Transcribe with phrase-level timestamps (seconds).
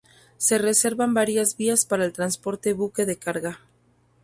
[0.39, 3.59] Se reservan varias vías para el transporte buque de carga.